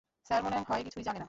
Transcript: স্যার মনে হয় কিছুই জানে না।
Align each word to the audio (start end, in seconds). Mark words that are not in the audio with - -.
স্যার 0.27 0.41
মনে 0.43 0.57
হয় 0.61 0.81
কিছুই 0.83 1.03
জানে 1.03 1.13
না। 1.13 1.19